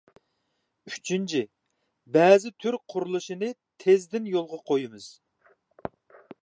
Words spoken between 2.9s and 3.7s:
قۇرۇلۇشىنى